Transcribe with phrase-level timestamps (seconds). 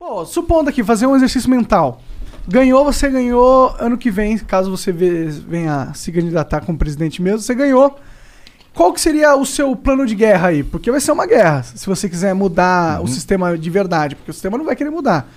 [0.00, 2.00] Pô, supondo aqui, fazer um exercício mental.
[2.46, 7.40] Ganhou, você ganhou ano que vem, caso você ve- venha se candidatar como presidente mesmo,
[7.40, 7.98] você ganhou.
[8.72, 10.62] Qual que seria o seu plano de guerra aí?
[10.62, 13.06] Porque vai ser uma guerra, se você quiser mudar Uhum.
[13.06, 15.28] o sistema de verdade, porque o sistema não vai querer mudar.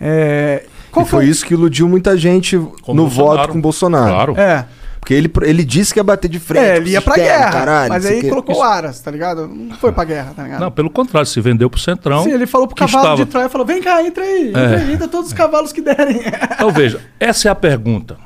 [0.00, 3.36] É, qual e foi o- isso que iludiu muita gente Com no Bolsonaro.
[3.36, 4.34] voto com o Bolsonaro.
[4.34, 4.36] Claro.
[4.40, 4.64] É,
[5.06, 6.64] Porque ele, ele disse que ia bater de frente.
[6.64, 8.28] é ele ia pra sistema, guerra, caralho, mas aí o quê.
[8.28, 9.46] colocou aras, tá ligado?
[9.46, 10.60] Não foi pra guerra, tá ligado?
[10.60, 12.24] Não, pelo contrário, se vendeu pro Centrão.
[12.24, 14.60] Sim, ele falou pro que cavalo estava- de Troia, falou, vem cá, entra aí, entra
[14.62, 14.76] É.
[14.82, 16.20] aí, entra todos os cavalos que derem.
[16.56, 18.16] Então veja, essa é a pergunta.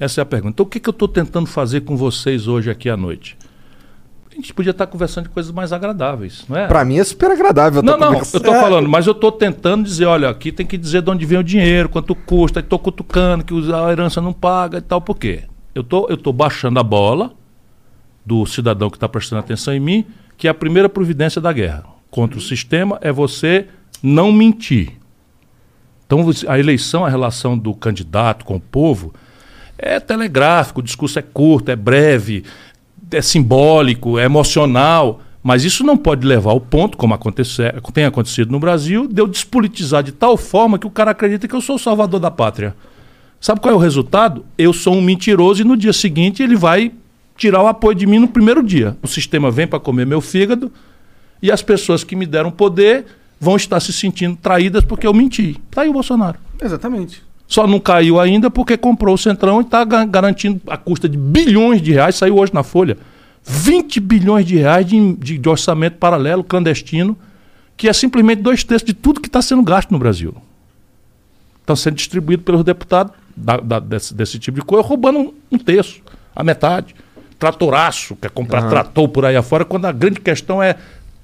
[0.00, 0.54] Essa é a pergunta.
[0.54, 3.36] Então o que, que eu estou tentando fazer com vocês hoje aqui à noite?
[4.30, 6.66] A gente podia estar conversando de coisas mais agradáveis, não é?
[6.66, 7.82] Pra mim é super agradável.
[7.82, 8.42] Não, tá não, conversando.
[8.46, 11.26] eu tô falando, mas eu tô tentando dizer, olha, aqui tem que dizer de onde
[11.26, 14.98] vem o dinheiro, quanto custa, e tô cutucando que a herança não paga e tal,
[15.02, 15.42] por quê?
[15.74, 17.32] Eu tô, eu tô baixando a bola
[18.24, 21.92] do cidadão que está prestando atenção em mim, que é a primeira providência da guerra
[22.12, 23.66] contra o sistema é você
[24.02, 24.92] não mentir.
[26.06, 29.14] Então a eleição, a relação do candidato com o povo
[29.78, 32.44] é telegráfico, o discurso é curto, é breve,
[33.10, 37.62] é simbólico, é emocional, mas isso não pode levar ao ponto, como acontece,
[37.94, 41.54] tem acontecido no Brasil, de eu despolitizar de tal forma que o cara acredita que
[41.54, 42.76] eu sou o salvador da pátria.
[43.42, 44.44] Sabe qual é o resultado?
[44.56, 46.92] Eu sou um mentiroso e no dia seguinte ele vai
[47.36, 48.96] tirar o apoio de mim no primeiro dia.
[49.02, 50.70] O sistema vem para comer meu fígado
[51.42, 53.04] e as pessoas que me deram poder
[53.40, 55.58] vão estar se sentindo traídas porque eu menti.
[55.72, 56.38] Tá aí o Bolsonaro.
[56.62, 57.20] Exatamente.
[57.48, 61.82] Só não caiu ainda porque comprou o Centrão e está garantindo a custa de bilhões
[61.82, 62.14] de reais.
[62.14, 62.96] Saiu hoje na Folha.
[63.44, 67.18] 20 bilhões de reais de, de- de orçamento paralelo, clandestino,
[67.76, 70.32] que é simplesmente dois terços de tudo que está sendo gasto no Brasil.
[71.60, 75.58] Estão sendo distribuídos pelos deputados da- da- desse, desse tipo de coisa, roubando um, um
[75.58, 76.00] terço,
[76.34, 76.94] a metade.
[77.38, 80.76] Tratoraço, quer comprar trator por aí afora, quando a grande questão é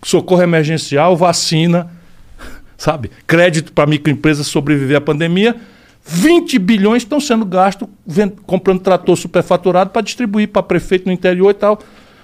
[0.02, 1.90] socorro emergencial, vacina,
[2.76, 3.10] sabe?
[3.26, 5.54] Crédito para microempresas sobreviver à pandemia.
[6.04, 7.86] 20 bilhões estão sendo gastos
[8.46, 11.78] comprando trator superfaturado para distribuir para prefeito no interior e tal.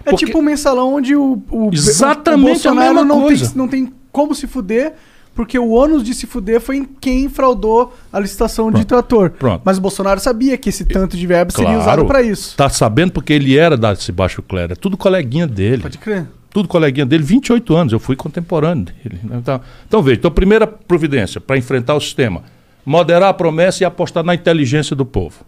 [0.05, 3.47] É Porque- tipo um mensalão onde o, o, Exatamente o Bolsonaro a mesma não coisa.
[3.49, 4.95] tem, não tem como se fuder,
[5.35, 9.31] porque o ônus de se fuder foi em quem fraudou a licitação de trator.
[9.31, 9.63] Pronto.
[9.65, 12.57] Mas o Bolsonaro sabia que esse tanto de verba seria usado pra isso.
[12.57, 14.73] Tá sabendo porque ele era desse baixo clero.
[14.73, 15.83] É tudo coleguinha dele.
[15.83, 16.27] Pode crer.
[16.51, 17.93] Tudo coleguinha dele, 28 anos.
[17.93, 19.19] Eu fui contemporâneo dele.
[19.25, 19.39] né?
[19.41, 22.45] Então, então veja, então, primeira providência para enfrentar o sistema:
[22.87, 25.45] moderar a promessa e apostar na inteligência do povo.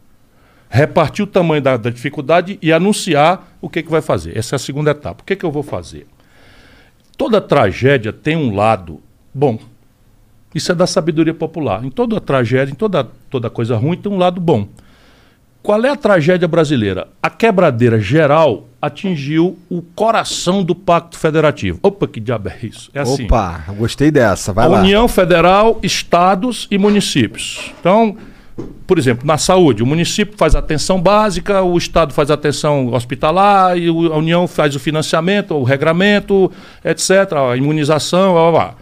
[0.69, 4.37] Repartir o tamanho da, da dificuldade e anunciar o que, que vai fazer.
[4.37, 5.23] Essa é a segunda etapa.
[5.23, 6.09] O que, que eu vou fazer?
[7.17, 9.01] Toda tragédia tem um lado
[9.33, 9.61] bom.
[10.57, 11.85] Isso é da sabedoria popular.
[11.85, 14.67] Em toda tragédia, em toda, toda coisa ruim, tem um lado bom.
[15.63, 17.09] Qual é a tragédia brasileira?
[17.23, 21.79] A quebradeira geral atingiu o coração do Pacto Federativo.
[21.83, 22.91] Opa, que diabo é isso?
[22.95, 23.27] É assim.
[23.27, 24.55] Opa, gostei dessa.
[24.55, 24.81] Vai a lá.
[24.81, 27.75] União Federal, estados e municípios.
[27.79, 28.17] Então,
[28.87, 33.89] por exemplo, na saúde, o município faz atenção básica, o estado faz atenção hospitalar, e
[33.89, 36.51] a União faz o financiamento, o regramento,
[36.83, 37.11] etc.,
[37.53, 38.75] a imunização, blá, blá, blá.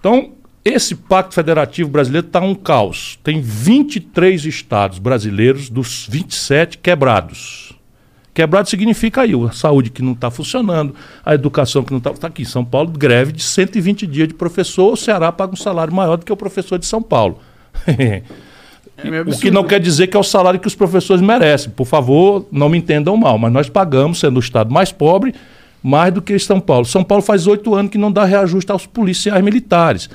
[0.00, 3.18] Então, esse Pacto Federativo Brasileiro está um caos.
[3.22, 7.72] Tem 23 estados brasileiros dos 27 quebrados.
[8.38, 12.10] Quebrado significa aí a saúde que não está funcionando, a educação que não está.
[12.12, 15.56] Está aqui em São Paulo, greve de 120 dias de professor, o Ceará paga um
[15.56, 17.40] salário maior do que o professor de São Paulo.
[19.04, 21.70] meio o que não quer dizer que é o salário que os professores merecem.
[21.70, 25.34] Por favor, não me entendam mal, mas nós pagamos, sendo o estado mais pobre,
[25.82, 26.84] mais do que São Paulo.
[26.84, 30.08] São Paulo faz oito anos que não dá reajuste aos policiais militares.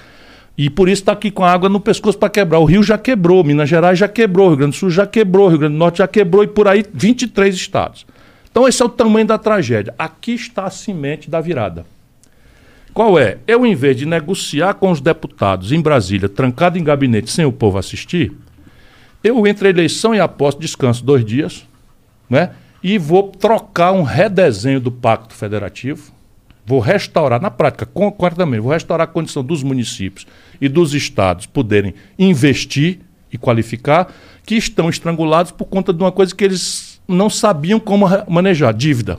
[0.57, 2.59] E por isso está aqui com a água no pescoço para quebrar.
[2.59, 5.57] O Rio já quebrou, Minas Gerais já quebrou, Rio Grande do Sul já quebrou, Rio
[5.57, 8.05] Grande do Norte já quebrou e por aí 23 estados.
[8.51, 9.95] Então esse é o tamanho da tragédia.
[9.97, 11.85] Aqui está a semente da virada.
[12.93, 13.39] Qual é?
[13.47, 17.51] Eu, em vez de negociar com os deputados em Brasília, trancado em gabinete sem o
[17.51, 18.31] povo assistir,
[19.23, 21.65] eu entre eleição e a posse descanso dois dias,
[22.29, 22.51] né?
[22.83, 26.12] E vou trocar um redesenho do Pacto Federativo.
[26.65, 30.25] Vou restaurar, na prática, concordo também, vou restaurar a condição dos municípios
[30.61, 32.99] e dos estados poderem investir
[33.31, 34.07] e qualificar,
[34.45, 39.17] que estão estrangulados por conta de uma coisa que eles não sabiam como manejar, dívida.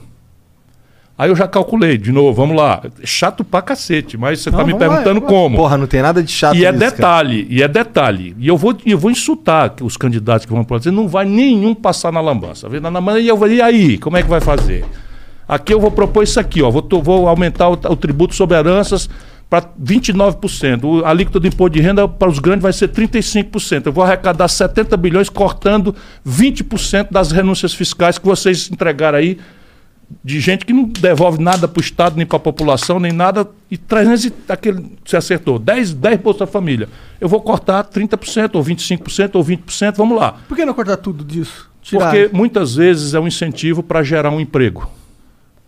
[1.17, 2.83] Aí eu já calculei, de novo, vamos lá.
[3.05, 5.27] Chato pra cacete, mas você está Não, me vamos lá, perguntando lá.
[5.29, 5.57] como.
[5.57, 6.91] Porra, não tem nada de chato E é nisso, cara.
[6.97, 8.35] detalhe, e é detalhe.
[8.39, 12.13] E eu vou, eu vou insultar os candidatos que vão para não vai nenhum passar
[12.13, 12.69] na lambança.
[12.69, 14.85] Vem na lambança e eu vou, e aí, como é que vai fazer?
[15.47, 16.71] Aqui eu vou propor isso aqui, ó.
[16.71, 19.09] Vou, vou aumentar o, o tributo sobre heranças
[19.49, 20.85] para 29%.
[20.85, 23.87] O, alíquota do imposto de renda para os grandes vai ser 35%.
[23.87, 25.95] Eu vou arrecadar 70 bilhões cortando
[26.27, 29.39] 20% das renúncias fiscais que vocês entregaram aí
[30.23, 33.49] de gente que não devolve nada para o Estado, nem para a população, nem nada,
[33.71, 36.89] e 300, e- aquele, você acertou, 10, 10 Bolsa Família.
[37.21, 40.37] Eu vou cortar 30%, ou 25%, ou 20%, vamos lá.
[40.47, 41.71] Por que não cortar tudo disso?
[41.83, 42.11] Tirar.
[42.11, 44.89] Porque muitas vezes é um incentivo para gerar um emprego.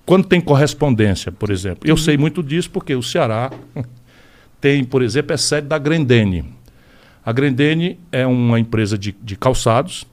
[0.06, 1.80] Quando tem correspondência, por exemplo.
[1.88, 3.50] Eu sei muito disso porque o Ceará
[4.60, 6.54] tem, por exemplo, é sede da Grendene.
[7.24, 10.06] A Grendene é uma empresa de, de calçados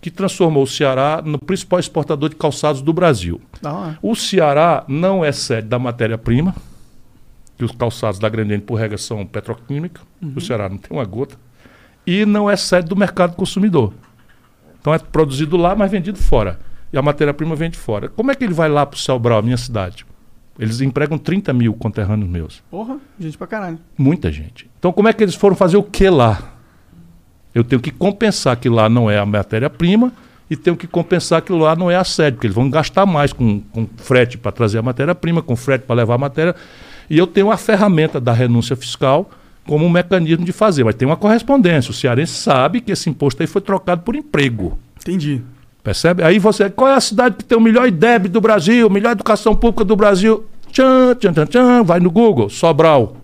[0.00, 3.40] que transformou o Ceará no principal exportador de calçados do Brasil.
[3.60, 3.98] Da hora.
[4.00, 6.54] O Ceará não é sede da matéria-prima,
[7.58, 10.00] que os calçados da Grendene, por regra, são petroquímica.
[10.34, 11.36] O Ceará não tem uma gota.
[12.06, 13.92] E não é sede do mercado consumidor.
[14.80, 16.58] Então é produzido lá, mas vendido fora.
[16.92, 18.08] E a matéria-prima vem de fora.
[18.08, 20.04] Como é que ele vai lá para o Celbral, minha cidade?
[20.58, 22.62] Eles empregam 30 mil conterrâneos meus.
[22.70, 23.78] Porra, gente pra caralho.
[23.96, 24.68] Muita gente.
[24.78, 26.54] Então, como é que eles foram fazer o que lá?
[27.54, 30.12] Eu tenho que compensar que lá não é a matéria-prima
[30.50, 33.32] e tenho que compensar que lá não é a sede, porque eles vão gastar mais
[33.32, 36.54] com, com frete para trazer a matéria-prima, com frete para levar a matéria.
[37.08, 39.30] E eu tenho a ferramenta da renúncia fiscal
[39.66, 40.84] como um mecanismo de fazer.
[40.84, 41.90] Mas tem uma correspondência.
[41.90, 44.78] O cearense sabe que esse imposto aí foi trocado por emprego.
[45.00, 45.42] Entendi.
[45.82, 46.22] Percebe?
[46.22, 49.54] Aí você, qual é a cidade que tem o melhor IDEB do Brasil, melhor educação
[49.56, 50.44] pública do Brasil?
[50.70, 53.16] Tchan, tchan, tchan, tchan, vai no Google, Sobral.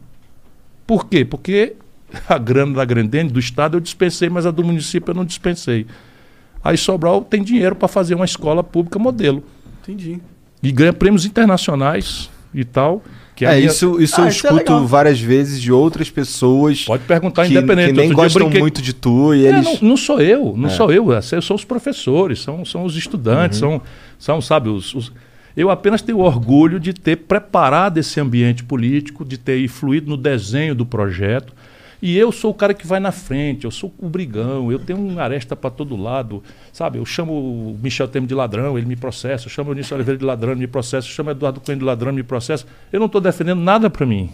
[0.86, 1.24] Por quê?
[1.24, 1.76] Porque
[2.28, 5.86] a grana da Grandene, do Estado, eu dispensei, mas a do município eu não dispensei.
[6.64, 9.44] Aí Sobral tem dinheiro para fazer uma escola pública modelo.
[9.82, 10.20] Entendi.
[10.62, 13.02] E ganha prêmios internacionais e tal.
[13.44, 14.86] É, minha- isso, isso Ah, eu isso é escuto legal.
[14.86, 17.92] várias vezes de outras pessoas Pode perguntar que, independente.
[17.92, 19.64] que nem gostam brinquei- muito de tu e É, eles...
[19.80, 20.70] não, não sou eu, não É.
[20.70, 23.72] sou eu, é, são os professores, são, são os estudantes, Uhum.
[23.72, 23.82] são,
[24.18, 25.12] são, sabe, os, os-
[25.56, 30.74] eu apenas tenho orgulho de ter preparado esse ambiente político, de ter influído no desenho
[30.74, 31.52] do projeto.
[32.00, 34.98] E eu sou o cara que vai na frente, eu sou o brigão, eu tenho
[34.98, 36.98] um aresta para todo lado, sabe?
[36.98, 40.18] Eu chamo o Michel Temer de ladrão, ele me processa, eu chamo o Eunício Oliveira
[40.18, 42.66] de ladrão, ele me processa, eu chamo o Eduardo Cunha de ladrão, ele me processa.
[42.92, 44.30] Eu não estou defendendo nada para mim.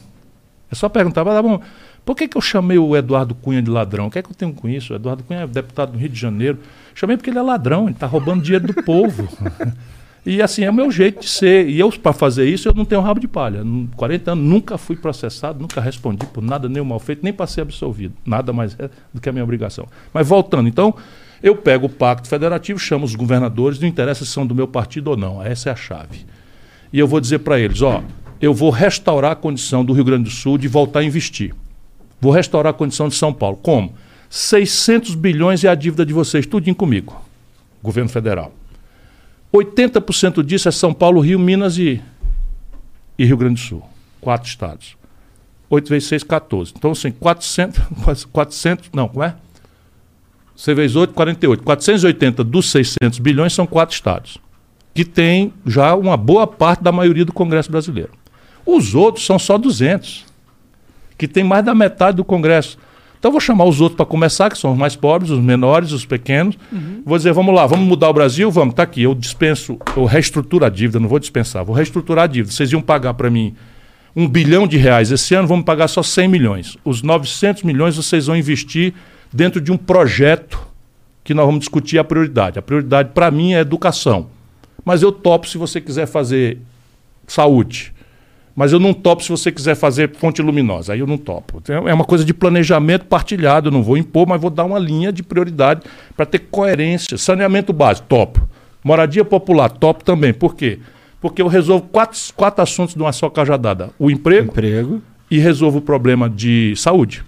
[0.71, 1.61] É só perguntar, mas tá bom,
[2.05, 4.07] por que, que eu chamei o Eduardo Cunha de ladrão?
[4.07, 4.93] O que é que eu tenho com isso?
[4.93, 6.59] O Eduardo Cunha é deputado do Rio de Janeiro.
[6.95, 9.29] Chamei porque ele é ladrão, ele está roubando dinheiro do povo.
[10.25, 11.69] E assim, é o meu jeito de ser.
[11.69, 13.65] E eu, para fazer isso, eu não tenho rabo de palha.
[13.65, 17.47] Num- 40 anos, nunca fui processado, nunca respondi por nada, nenhum mal feito, nem para
[17.47, 18.15] ser absolvido.
[18.25, 19.87] Nada mais é do que a minha obrigação.
[20.15, 20.95] Mas voltando, então,
[21.43, 25.09] eu pego o pacto federativo, chamo os governadores, não interessa se são do meu partido
[25.09, 25.43] ou não.
[25.43, 26.25] Essa é a chave.
[26.93, 28.01] E eu vou dizer para eles: ó,
[28.41, 31.53] eu vou restaurar a condição do Rio Grande do Sul de voltar a investir.
[32.21, 33.57] Vou restaurar a condição de São Paulo.
[33.57, 33.93] Como?
[34.31, 37.21] 600 bilhões é a dívida de vocês, tudinho comigo,
[37.83, 38.53] governo federal.
[39.53, 42.01] 80% disso é São Paulo, Rio, Minas e,
[43.19, 43.83] e Rio Grande do Sul.
[44.21, 44.97] Quatro estados.
[45.69, 46.73] 8 vezes 6, 14.
[46.77, 49.35] Então, assim, 400, quase 400, não, como é?
[50.55, 51.63] 6 vezes 8, 48.
[51.63, 54.39] 480 dos 600 bilhões são quatro estados,
[54.95, 58.13] que tem já uma boa parte da maioria do Congresso brasileiro.
[58.65, 60.27] Os outros são só 200,
[61.17, 62.79] que tem mais da metade do Congresso.
[63.23, 65.93] Então, eu vou chamar os outros para começar, que são os mais pobres, os menores,
[65.93, 66.59] os pequenos.
[67.07, 68.51] Vou dizer, vamos lá, vamos mudar o Brasil?
[68.51, 69.05] Vamos, tá aqui.
[69.05, 72.53] Eu dispenso, eu reestruturo a dívida, não vou dispensar, vou reestruturar a dívida.
[72.53, 73.55] Vocês iam pagar para mim
[74.17, 76.77] um bilhão de reais esse ano, vamos pagar só 100 milhões.
[76.85, 78.93] Os 900 milhões vocês vão investir
[79.33, 80.61] dentro de um projeto
[81.23, 82.59] que nós vamos discutir a prioridade.
[82.59, 84.27] A prioridade para mim é educação.
[84.85, 86.59] Mas eu topo se você quiser fazer
[87.29, 87.95] saúde.
[88.55, 90.93] Mas eu não topo se você quiser fazer fonte luminosa.
[90.93, 91.59] Aí eu não topo.
[91.63, 93.69] Então, É uma coisa de planejamento partilhado.
[93.69, 95.81] Eu não vou impor, mas vou dar uma linha de prioridade
[96.17, 97.17] para ter coerência.
[97.17, 98.47] Saneamento básico, topo.
[98.85, 100.35] Moradia popular, topo também.
[100.35, 100.79] Por quê?
[101.21, 105.03] Porque eu resolvo quatro, quatro assuntos de uma só cajadada: o emprego, Emprego.
[105.31, 107.23] e resolvo o problema de saúde,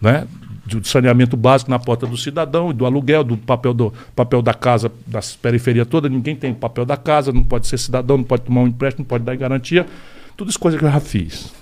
[0.00, 0.26] né?
[0.66, 4.92] Do saneamento básico na porta do cidadão, do aluguel, do papel, do papel da casa,
[5.06, 8.60] das periferias toda, ninguém tem papel da casa, não pode ser cidadão, não pode tomar
[8.60, 9.86] um empréstimo, não pode dar garantia.
[10.36, 11.52] Tudo isso coisa que eu já fiz.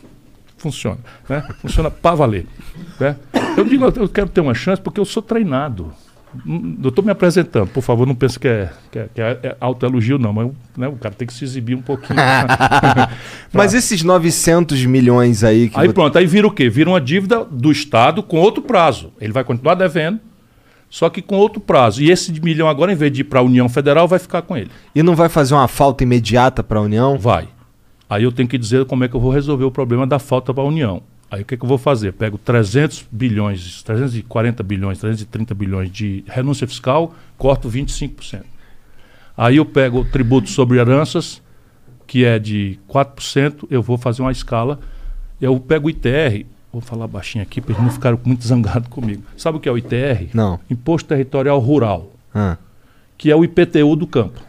[0.58, 0.98] Funciona,
[1.28, 1.42] né?
[1.60, 2.46] Funciona para valer.
[2.98, 3.16] Né?
[3.56, 5.90] Eu digo, eu quero ter uma chance porque eu sou treinado.
[6.46, 9.38] Hum, Eu estou me apresentando, por favor, não pense que é, que é, que é-
[9.42, 12.16] é autoelogio, não, mas né, o cara tem que se exibir um pouquinho.
[13.52, 16.68] Mas esses 900 milhões aí que Aí vo- pronto, aí vira o quê?
[16.70, 19.12] Vira uma dívida do Estado com outro prazo.
[19.20, 20.20] Ele vai continuar devendo,
[20.88, 22.00] só que com outro prazo.
[22.00, 24.56] E esse milhão agora, em vez de ir para a União Federal, vai ficar com
[24.56, 24.70] ele.
[24.94, 27.18] E não vai fazer uma falta imediata para a União?
[27.18, 27.48] Vai.
[28.10, 30.52] Aí eu tenho que dizer como é que eu vou resolver o problema da falta
[30.52, 31.00] para a União.
[31.30, 32.12] Aí o que, que eu vou fazer?
[32.12, 38.42] Pego 300 bilhões, 340 bilhões, 330 bilhões de renúncia fiscal, corto 25%.
[39.36, 41.40] Aí eu pego o tributo sobre heranças,
[42.04, 44.80] que é de 4%, eu vou fazer uma escala.
[45.40, 49.22] Eu pego o ITR, vou falar baixinho aqui para eles não ficarem muito zangados comigo.
[49.36, 50.30] Sabe o que é o ITR?
[50.34, 50.58] Não.
[50.68, 52.56] Imposto Territorial Rural, Ah,
[53.16, 54.40] que é o IPTU do campo.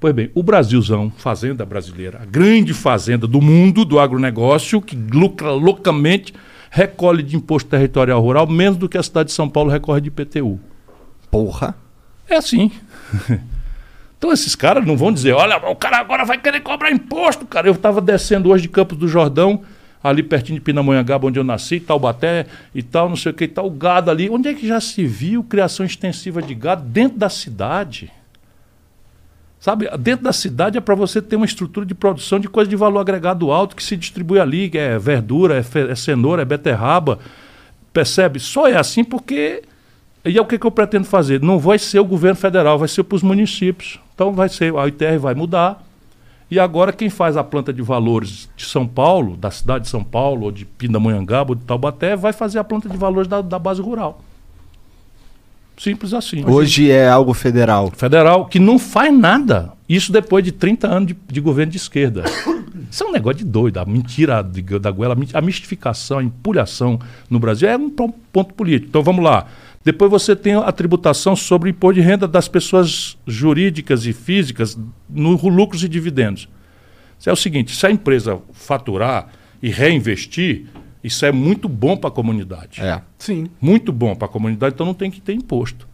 [0.00, 5.52] Pois bem, o Brasilzão, fazenda brasileira, a grande fazenda do mundo do agronegócio, que lucra
[5.52, 6.32] loucamente,
[6.70, 10.08] recolhe de imposto territorial rural menos do que a cidade de São Paulo recorre de
[10.08, 10.58] IPTU.
[11.30, 11.76] Porra.
[12.26, 12.72] É assim.
[14.20, 17.66] Então esses caras não vão dizer, olha, o cara agora vai querer cobrar imposto, cara.
[17.66, 19.62] Eu estava descendo hoje de Campos do Jordão,
[20.04, 23.48] ali pertinho de Pinamonhangaba, onde eu nasci, Taubaté e tal, não sei o que e
[23.48, 24.28] tal, o gado ali.
[24.28, 28.12] Onde é que já se viu criação extensiva de gado dentro da cidade?
[29.60, 32.76] Sabe, dentro da cidade é para você ter uma estrutura de produção de coisa de
[32.76, 37.18] valor agregado alto que se distribui ali, que é verdura, é, é cenoura, é beterraba.
[37.92, 38.40] Percebe?
[38.40, 39.62] Só é assim porque.
[40.24, 41.42] E é o que, que eu pretendo fazer?
[41.42, 44.00] Não vai ser o governo federal, vai ser para os municípios.
[44.14, 45.84] Então vai ser, a ITR vai mudar.
[46.50, 50.02] E agora quem faz a planta de valores de São Paulo, da cidade de São
[50.02, 53.58] Paulo, ou de Pindamonhangaba, ou de Taubaté, vai fazer a planta de valores da, da
[53.58, 54.22] base rural.
[55.82, 56.44] Simples assim.
[56.46, 57.90] Hoje é algo federal.
[57.96, 59.72] Federal que não faz nada.
[59.88, 62.24] Isso depois de 30 anos de, de governo de esquerda.
[62.90, 63.78] Isso é um negócio de doido.
[63.78, 66.98] A mentira de- da goela, a mi- a mistificação, a empulhação
[67.30, 68.88] no Brasil é um pon- ponto político.
[68.90, 69.46] Então vamos lá.
[69.82, 74.78] Depois você tem a tributação sobre o imposto de renda das pessoas jurídicas e físicas
[75.08, 76.46] no lucros e dividendos.
[77.18, 79.28] Isso é o seguinte: se a empresa faturar
[79.62, 80.66] e reinvestir,
[81.02, 83.00] isso é muito bom para a comunidade É.
[83.18, 83.48] Sim.
[83.60, 85.88] muito bom para a comunidade, então não tem que ter imposto.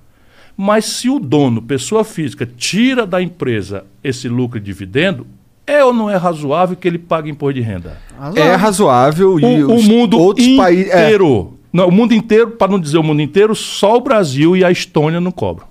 [0.56, 5.26] Mas se o dono, pessoa física, tira da empresa esse lucro e dividendo,
[5.66, 7.98] é ou não é razoável que ele pague imposto de renda?
[8.34, 10.90] É razoável e O, o mundo outros países.
[10.90, 11.04] É.
[11.04, 11.58] inteiro.
[11.72, 14.70] Não, o mundo inteiro, para não dizer o mundo inteiro, só o Brasil e a
[14.70, 15.66] Estônia não cobram.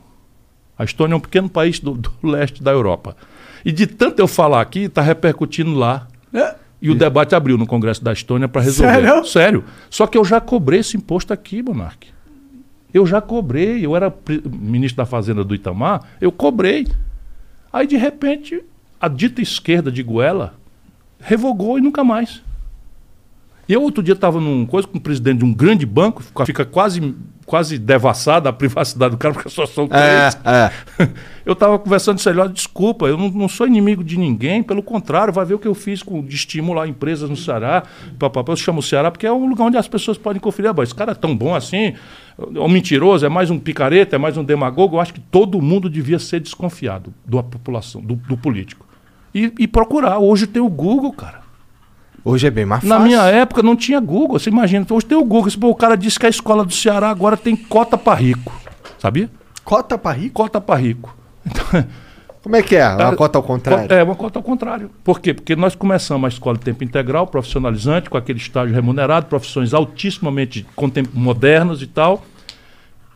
[0.77, 3.15] A Estônia é um pequeno país do, do leste da Europa.
[3.63, 6.07] E de tanto eu falar aqui, está repercutindo lá.
[6.31, 6.55] É.
[6.85, 8.93] E o debate abriu no Congresso da Estônia para resolver.
[8.93, 9.25] Sério?
[9.25, 9.63] Sério.
[9.89, 12.07] Só que eu já cobrei esse imposto aqui, Monark.
[12.93, 13.85] Eu já cobrei.
[13.85, 14.13] Eu era
[14.45, 16.87] ministro da Fazenda do Itamar, eu cobrei.
[17.71, 18.63] Aí, de repente,
[18.99, 20.53] a dita esquerda de Goela
[21.19, 22.41] revogou e nunca mais.
[23.67, 26.63] E eu outro dia estava num coisa com o presidente de um grande banco, fica,
[26.63, 30.37] quase, quase devassada a privacidade do cara, porque só são três.
[30.43, 31.09] É, é.
[31.45, 34.81] Eu estava conversando com ele, olha, desculpa, eu não, não sou inimigo de ninguém, pelo
[34.81, 37.83] contrário, vai ver o que eu fiz com, de estimular empresas no Ceará.
[38.17, 40.71] Papapá, eu chamo o Ceará porque é um lugar onde as pessoas podem conferir.
[40.71, 41.93] Ah, esse cara é tão bom assim,
[42.39, 44.95] é um mentiroso, é mais um picareta, é mais um demagogo.
[44.95, 48.87] Eu acho que todo mundo devia ser desconfiado da população, do, do político.
[49.31, 50.17] E, e procurar.
[50.17, 51.44] Hoje tem o Google, cara.
[52.25, 53.05] Hoje é bem mais Na fácil.
[53.07, 54.39] minha época não tinha Google.
[54.39, 55.51] Você imagina, hoje tem o Google.
[55.59, 58.51] Pô, o cara disse que a escola do Ceará agora tem cota para rico.
[58.97, 59.29] Sabia?
[59.63, 60.33] Cota pra rico?
[60.33, 61.15] Cota para rico.
[61.45, 61.63] Então,
[62.41, 62.87] Como é que é?
[62.87, 63.91] Uma Ah, cota ao contrário?
[63.91, 64.91] É, uma cota ao contrário.
[65.03, 65.33] Por quê?
[65.33, 70.63] Porque nós começamos a escola de tempo integral, profissionalizante, com aquele estágio remunerado, profissões altissimamente
[70.75, 72.23] contem- modernas e tal.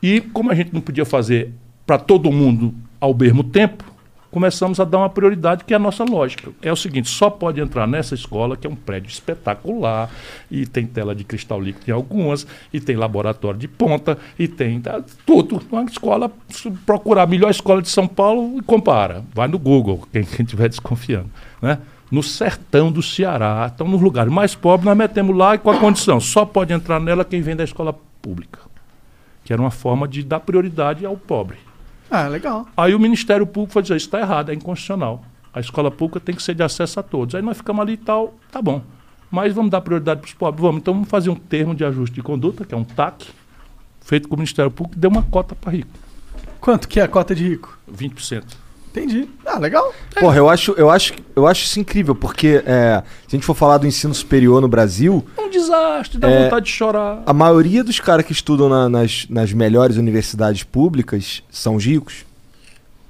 [0.02, 1.52] E como a gente não podia fazer
[1.86, 3.84] para todo mundo ao mesmo tempo,
[4.32, 6.52] começamos a dar uma prioridade que é a nossa lógica.
[6.62, 10.10] É o seguinte, só pode entrar nessa escola, que é um prédio espetacular,
[10.50, 14.80] e tem tela de cristal líquido em algumas, e tem laboratório de ponta, e tem
[14.80, 15.62] tá, tudo.
[15.72, 16.32] Uma escola,
[16.86, 19.24] procurar a melhor escola de São Paulo e compara.
[19.34, 21.30] Vai no Google, quem estiver desconfiando.
[21.62, 21.80] Né?
[22.12, 25.78] No sertão do Ceará, então nos lugares mais pobres, nós metemos lá e com a
[25.78, 28.60] condição, só pode entrar nela quem vem da escola pública.
[29.44, 31.69] Que era uma forma de dar prioridade ao pobre.
[32.10, 32.68] Ah, legal.
[32.76, 35.24] Aí o Ministério Público foi dizer, isso está errado, é inconstitucional.
[35.54, 37.36] A escola pública tem que ser de acesso a todos.
[37.36, 38.82] Aí nós ficamos ali e tal, tá bom.
[39.32, 40.62] Mas vamos dar prioridade para os pobres?
[40.62, 40.82] Vamos.
[40.82, 43.28] Então vamos fazer um termo de ajuste de conduta, que é um TAC,
[44.02, 45.90] feito com o Ministério Público, que deu uma cota para rico,
[46.60, 47.78] Quanto que é a cota de rico?
[47.92, 48.44] 20%.
[48.92, 49.30] Entendi.
[49.46, 49.94] Ah, legal.
[50.20, 53.54] Porra, eu acho, eu, acho, eu acho isso incrível, porque é, se a gente for
[53.54, 57.22] falar do ensino superior no Brasil, Um desastre, dá É, vontade de chorar.
[57.26, 62.28] a maioria dos caras que estudam na- nas, nas melhores universidades públicas são os ricos.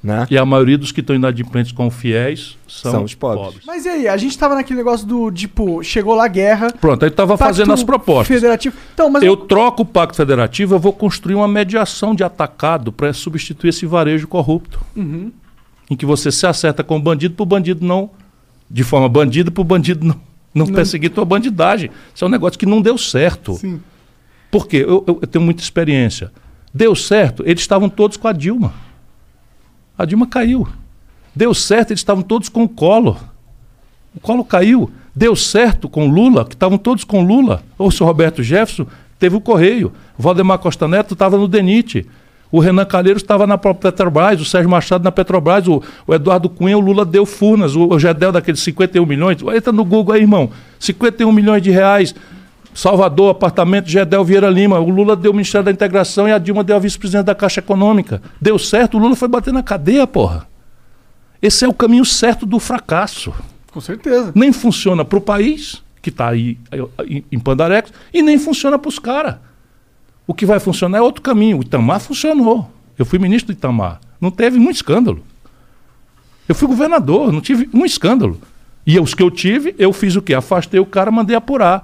[0.02, 0.26] Né?
[0.32, 3.66] E a maioria dos que estão inadimplentes com fiéis são, São os pobres.
[3.68, 6.72] Mas e aí, a gente tava naquele negócio do, tipo, chegou lá a guerra.
[6.80, 8.28] Pronto, aí estava fazendo as propostas.
[8.34, 8.78] Federativo.
[8.94, 13.12] Então, mas Eu troco o Pacto Federativo, eu vou construir uma mediação de atacado para
[13.12, 14.80] substituir esse varejo corrupto.
[14.96, 15.34] Uhum.
[15.90, 18.10] Em que você se acerta com o bandido para o bandido não.
[18.70, 20.16] De forma bandida para o bandido não,
[20.54, 20.74] não, Não.
[20.74, 21.90] perseguir tua bandidagem.
[22.14, 23.56] Isso é um negócio que não deu certo.
[23.56, 23.82] Sim.
[24.52, 24.78] Por quê?
[24.78, 26.32] Eu, eu- eu tenho muita experiência.
[26.74, 28.74] Deu certo, eles estavam todos com a Dilma.
[29.98, 30.68] A Dilma caiu.
[31.36, 33.18] Deu certo, eles estavam todos com o Collor.
[34.16, 34.92] O Collor caiu.
[35.16, 37.64] Deu certo com o Lula, que estavam todos com o Lula.
[37.78, 38.86] Ou o Roberto Jefferson
[39.18, 39.92] teve o Correio.
[40.18, 42.06] O Valdemar Costa Neto estava no DENIT.
[42.52, 46.50] O Renan Calheiros estava na própria Petrobras, o Sérgio Machado na Petrobras, o, o Eduardo
[46.50, 49.38] Cunha, o Lula deu Furnas, o, o Gedel daqueles 51 milhões.
[49.56, 50.50] Entra no Google aí, irmão.
[50.80, 52.16] 51 milhões de reais.
[52.74, 54.80] Salvador, apartamento Gedel Vieira Lima.
[54.80, 57.60] O Lula deu o Ministério da Integração e a Dilma deu a vice-presidente da Caixa
[57.60, 58.22] Econômica.
[58.42, 60.48] Deu certo, o Lula foi bater na cadeia, porra.
[61.42, 63.34] Esse é o caminho certo do fracasso.
[63.72, 64.32] Com certeza.
[64.36, 66.58] Nem funciona para o país, que está aí
[67.08, 69.36] em- em Pandarecos, e nem funciona para os caras.
[70.30, 71.58] O que vai funcionar é outro caminho.
[71.58, 72.70] O Itamar funcionou.
[73.00, 74.00] Eu fui ministro do Itamar.
[74.22, 75.24] Não teve muito escândalo.
[76.48, 78.40] Eu fui governador, não tive um escândalo.
[78.86, 80.36] E os que eu tive, eu fiz o quê?
[80.36, 81.84] Afastei o cara, mandei apurar.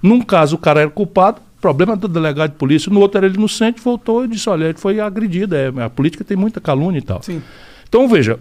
[0.00, 2.88] Num caso, o cara era culpado, problema do delegado de polícia.
[2.88, 5.56] No outro, era ele inocente, voltou e disse: olha, ele foi agredido.
[5.56, 7.20] É, a política tem muita calúnia e tal.
[7.20, 7.42] Sim.
[7.88, 8.38] Então, veja,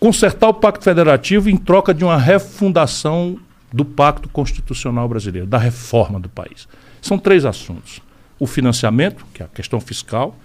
[0.00, 3.38] consertar o Pacto Federativo em troca de uma refundação
[3.72, 6.66] do Pacto Constitucional Brasileiro, da reforma do país.
[7.00, 8.04] São três assuntos:
[8.38, 10.36] o financiamento, que é a questão fiscal,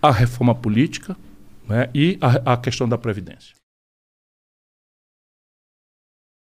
[0.00, 1.16] a reforma política
[1.68, 3.57] né, e a, a questão da Previdência.